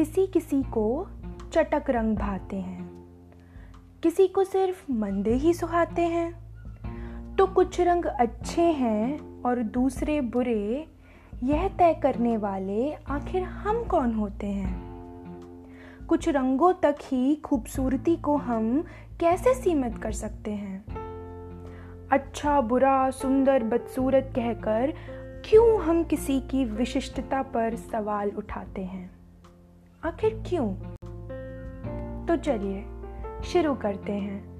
किसी 0.00 0.26
किसी 0.26 0.62
को 0.62 1.06
चटक 1.52 1.90
रंग 1.90 2.16
भाते 2.16 2.56
हैं। 2.56 3.04
किसी 4.02 4.28
को 4.28 4.44
सिर्फ़ 4.44 4.92
मंदे 4.92 5.34
ही 5.34 5.54
सुहाते 5.54 6.02
हैं। 6.02 6.32
तो 7.36 7.46
कुछ 7.46 7.80
रंग 7.80 8.04
अच्छे 8.04 8.62
हैं 8.62 9.42
और 9.42 9.62
दूसरे 9.62 10.20
बुरे, 10.20 10.86
यह 11.42 11.68
तय 11.68 11.94
करने 11.94 12.36
वाले 12.36 12.94
आखिर 12.94 13.42
हम 13.42 13.84
कौन 13.84 14.14
होते 14.14 14.46
हैं? 14.46 14.82
कुछ 16.06 16.28
रंगों 16.28 16.72
तक 16.72 16.96
ही 17.02 17.36
खूबसूरती 17.36 18.16
को 18.16 18.36
हम 18.36 18.84
कैसे 19.20 19.54
सीमित 19.54 19.98
कर 19.98 20.12
सकते 20.12 20.50
हैं? 20.50 20.84
अच्छा 22.12 22.60
बुरा, 22.60 23.10
सुंदर, 23.10 23.62
बदसूरत 23.62 24.32
कहकर 24.36 24.94
क्यों 25.44 25.82
हम 25.82 26.04
किसी 26.04 26.40
की 26.40 26.64
विशिष्टता 26.64 27.42
पर 27.42 27.76
सवाल 27.76 28.30
उठाते 28.30 28.80
हैं? 28.80 29.19
आखिर 30.04 30.42
क्यों? 30.46 30.74
तो 32.26 32.36
चलिए, 32.36 32.84
शुरू 33.42 33.74
करते 33.74 34.12
हैं। 34.12 34.50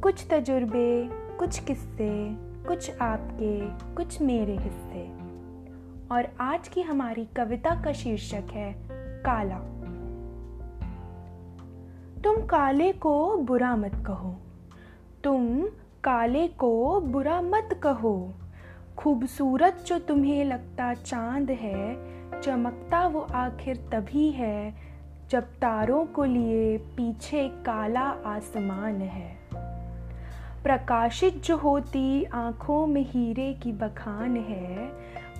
कुछ 0.00 0.26
तजुर्बे, 0.30 1.08
कुछ 1.12 1.58
किस्से, 1.58 2.34
कुछ 2.64 3.00
आपके, 3.00 3.60
कुछ 3.94 4.22
मेरे 4.22 4.56
हिस्से 4.56 5.12
और 6.14 6.36
आज 6.40 6.68
की 6.68 6.82
हमारी 6.82 7.24
कविता 7.24 7.82
का 7.82 7.92
शीर्षक 7.92 8.44
है, 8.52 8.74
काला। 9.22 9.58
तुम 12.24 12.46
काले 12.46 12.92
को 12.92 13.36
बुरा 13.36 13.76
मत 13.76 14.04
कहो। 14.06 14.36
तुम 15.24 15.66
काले 16.04 16.48
को 16.48 17.00
बुरा 17.00 17.40
मत 17.40 17.80
कहो। 17.82 18.34
खूबसूरत 18.96 19.84
जो 19.86 19.98
तुम्हें 19.98 20.44
लगता 20.44 20.94
चाँद 20.94 21.50
है, 21.50 22.14
चमकता 22.40 23.06
वो 23.06 23.20
आखिर 23.20 23.76
तभी 23.76 24.30
है 24.30 24.93
जब 25.34 25.44
तारों 25.44 26.06
को 26.06 26.24
लिए 26.24 26.78
पीछे 26.78 27.48
काला 27.48 28.00
आसमान 28.00 29.00
है। 29.00 29.38
प्रकाशित 30.62 31.42
जो 31.42 31.56
होती 31.56 32.24
आँखों 32.24 32.86
में 32.86 33.06
हीरे 33.08 33.54
की 33.54 33.72
बखान 33.72 34.36
है, 34.36 34.88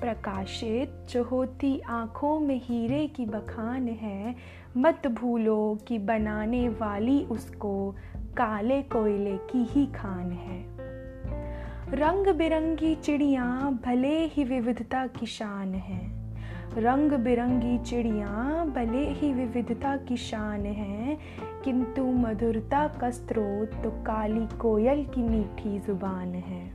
प्रकाशित 0.00 1.06
जो 1.10 1.24
होती 1.24 1.80
आँखों 1.80 2.40
में 2.40 2.60
हीरे 2.64 3.06
की 3.06 3.26
बखान 3.26 3.88
है, 3.88 4.34
मत 4.76 5.06
भूलो 5.06 5.78
कि 5.88 5.98
बनाने 5.98 6.68
वाली 6.68 7.24
उसको 7.24 7.94
काले 8.18 8.82
कोयले 8.82 9.36
की 9.36 9.64
ही 9.64 9.86
खान 9.86 10.32
है। 10.32 10.64
रंग 11.90 12.34
बिरंगी 12.34 12.94
चिड़िया 12.94 13.78
भले 13.86 14.24
ही 14.24 14.44
विविधता 14.44 15.06
की 15.06 15.26
शान 15.26 15.74
है। 15.74 16.23
रंग 16.76 17.12
बिरंगी 17.12 17.78
चिड़िया 17.78 18.64
भले 18.66 19.04
ही 19.10 19.32
विविधता 19.32 19.96
की 19.96 20.16
शान 20.16 20.66
है, 20.66 21.18
किंतु 21.64 22.04
मधुरता 22.04 22.86
का 23.00 23.10
स्रोत 23.10 23.74
तो 23.84 23.90
काली 23.90 24.46
कोयल 24.58 25.04
की 25.04 25.22
मीठी 25.22 25.78
ज़ुबान 25.78 26.34
है। 26.34 26.66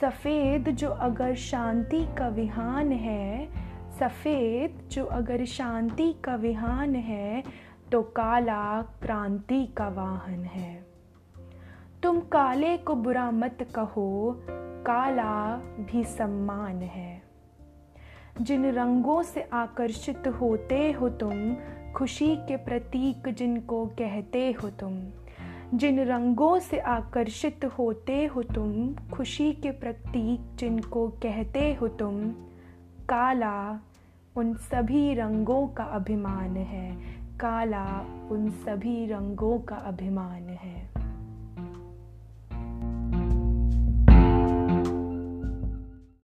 सफ़ेद 0.00 0.68
जो 0.68 0.90
अगर 0.90 1.34
शांति 1.34 2.04
का 2.18 2.28
विहान 2.28 2.92
है, 2.92 3.48
सफ़ेद 4.00 4.88
जो 4.90 5.04
अगर 5.04 5.44
शांति 5.44 6.12
का 6.24 6.34
विहान 6.34 6.94
है 6.94 7.42
तो 7.92 8.02
काला 8.02 8.82
क्रांति 8.82 9.64
का 9.76 9.88
वाहन 9.88 10.44
है। 10.44 10.86
तुम 12.02 12.20
काले 12.20 12.76
को 12.76 12.94
बुरा 12.94 13.30
मत 13.30 13.68
कहो, 13.74 14.42
काला 14.86 15.56
भी 15.80 16.04
सम्मान 16.04 16.82
है। 16.82 17.27
जिन 18.40 18.66
रंगों 18.66 19.22
से 19.22 19.48
आकर्षित 19.52 20.28
होते 20.28 20.92
हो 20.92 21.08
तुम, 21.08 21.56
खुशी 21.92 22.36
के 22.36 22.56
प्रतीक 22.56 23.28
जिनको 23.28 23.86
कहते 23.86 24.52
हो 24.52 24.70
तुम। 24.70 25.02
जिन 25.74 26.00
रंगों 26.00 26.58
से 26.58 26.78
आकर्षित 26.78 27.64
होते 27.64 28.26
हो 28.26 28.42
तुम, 28.42 28.94
खुशी 29.10 29.52
के 29.52 29.70
प्रतीक 29.70 30.56
जिनको 30.56 31.08
कहते 31.08 31.74
हो 31.74 31.88
तुम। 31.88 32.30
काला 33.08 33.80
उन 34.36 34.54
सभी 34.54 35.14
रंगों 35.14 35.68
का 35.68 35.84
अभिमान 35.84 36.56
है। 36.56 36.96
काला 37.38 38.00
उन 38.30 38.50
सभी 38.50 39.06
रंगों 39.06 39.58
का 39.58 39.76
अभिमान 39.76 40.48
है। 40.48 40.77